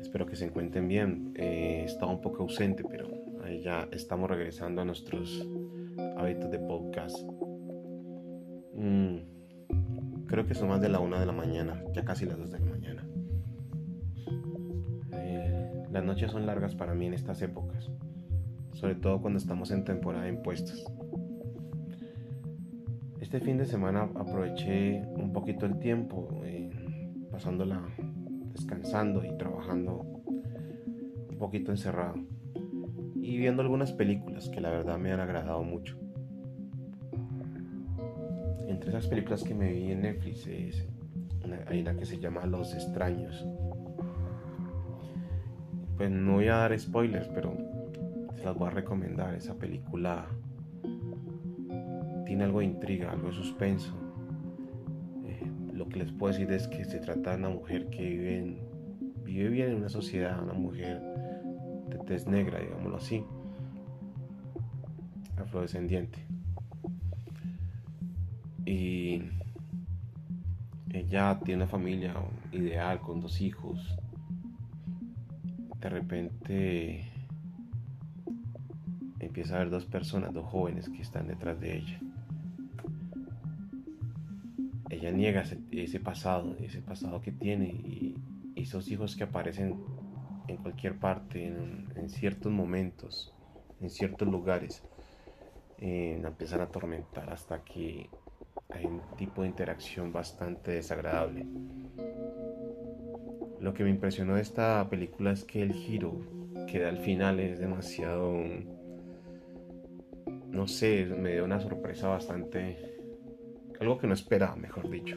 [0.00, 1.32] Espero que se encuentren bien.
[1.36, 3.08] Eh, estaba un poco ausente, pero
[3.44, 5.46] ahí ya estamos regresando a nuestros
[6.16, 7.18] hábitos de podcast.
[8.74, 9.16] Mm,
[10.26, 12.58] creo que son más de la una de la mañana, ya casi las dos de
[12.58, 13.06] la mañana.
[15.12, 17.90] Eh, las noches son largas para mí en estas épocas,
[18.72, 20.84] sobre todo cuando estamos en temporada de impuestos.
[23.20, 26.70] Este fin de semana aproveché un poquito el tiempo, eh,
[27.30, 27.82] pasándola
[28.52, 30.00] descansando y trabajando
[31.28, 32.14] un poquito encerrado
[33.16, 35.96] y viendo algunas películas que la verdad me han agradado mucho.
[38.68, 40.46] Entre esas películas que me vi en Netflix
[41.66, 43.46] hay una que se llama Los extraños.
[45.96, 47.56] Pues no voy a dar spoilers, pero
[48.36, 49.34] se las voy a recomendar.
[49.34, 50.26] Esa película
[52.26, 54.11] tiene algo de intriga, algo de suspenso
[55.82, 58.56] lo que les puedo decir es que se trata de una mujer que vive,
[59.24, 61.02] vive bien en una sociedad, una mujer
[61.88, 63.24] de tez negra, digámoslo así,
[65.36, 66.24] afrodescendiente.
[68.64, 69.22] Y
[70.92, 72.14] ella tiene una familia
[72.52, 73.98] ideal con dos hijos.
[75.80, 77.10] De repente
[79.18, 82.11] empieza a ver dos personas, dos jóvenes que están detrás de ella
[84.92, 88.16] ella niega ese, pasado, ese pasado que tiene y,
[88.54, 89.82] esos hijos que aparecen
[90.46, 93.34] en cualquier parte, en, ciertos momentos,
[93.80, 94.82] en ciertos lugares,
[95.78, 98.10] eh, empiezan a atormentar hasta que
[98.68, 101.46] hay un tipo de interacción bastante desagradable.
[103.58, 106.20] Lo que me impresionó de esta película es que el giro
[106.66, 108.36] que da al final es demasiado,
[110.50, 112.91] no sé, me dio una sorpresa bastante
[113.82, 115.16] algo que no esperaba, mejor dicho.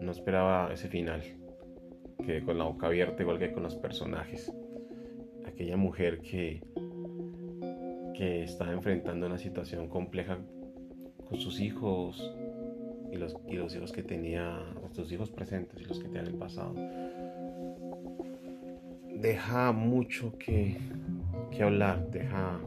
[0.00, 1.22] No esperaba ese final.
[2.24, 4.52] Quedé con la boca abierta igual que con los personajes.
[5.46, 6.62] Aquella mujer que,
[8.14, 10.38] que estaba enfrentando una situación compleja
[11.28, 12.34] con sus hijos
[13.10, 14.60] y los, y los hijos que tenía,
[14.92, 16.74] sus hijos presentes y los que tenían en el pasado.
[19.14, 20.76] Deja mucho que,
[21.50, 22.60] que hablar, deja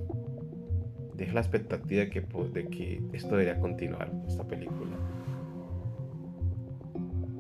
[1.16, 4.98] deja la expectativa de que, de que esto debería continuar, esta película.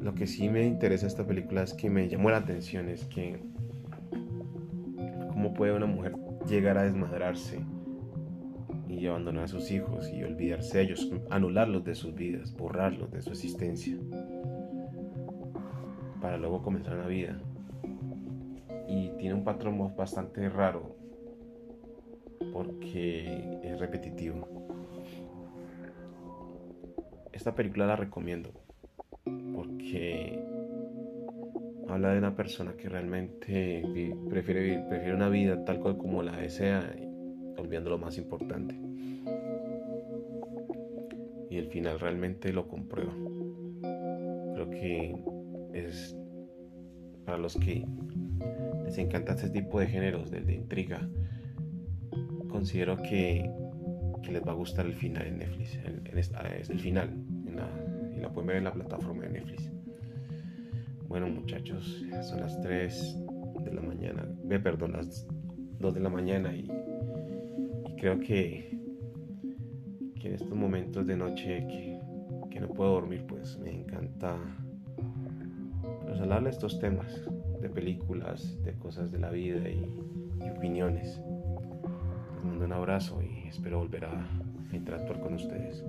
[0.02, 3.40] Lo que sí me interesa esta película es que me llamó la atención, es que
[5.30, 6.16] cómo puede una mujer
[6.48, 7.62] llegar a desmadrarse
[8.88, 13.22] y abandonar a sus hijos y olvidarse de ellos, anularlos de sus vidas, borrarlos de
[13.22, 13.98] su existencia,
[16.22, 17.40] para luego comenzar una vida.
[18.88, 21.03] Y tiene un patrón bastante raro
[22.54, 24.48] porque es repetitivo.
[27.32, 28.52] Esta película la recomiendo
[29.56, 30.40] porque
[31.90, 33.84] habla de una persona que realmente
[34.30, 36.96] prefiere, prefiere una vida tal cual como la desea,
[37.58, 38.80] olvidando lo más importante.
[41.50, 43.14] Y el final realmente lo comprueba.
[44.54, 45.16] Creo que
[45.74, 46.16] es
[47.26, 47.86] para los que
[48.86, 51.08] les encanta este tipo de géneros, del de intriga,
[52.54, 53.50] considero que,
[54.32, 55.78] les va a gustar el final en Netflix.
[56.60, 57.10] es el final.
[58.16, 59.72] y la pueden ver en la plataforma de Netflix.
[61.08, 63.18] Bueno muchachos, son las 3
[63.66, 64.28] de la mañana.
[64.46, 65.28] Ve, perdón, las
[65.80, 66.68] 2 de la mañana y,
[67.98, 68.70] creo que,
[70.24, 72.00] en estos momentos de noche que,
[72.50, 74.38] que no puedo dormir, pues me encanta
[76.06, 77.30] pues, hablar de estos temas,
[77.62, 81.20] de películas, de cosas de la vida y opiniones
[82.64, 84.28] un abrazo y espero volver a
[84.72, 85.84] interactuar con ustedes.